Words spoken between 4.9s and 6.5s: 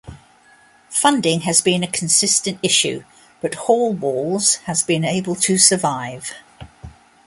able to survive.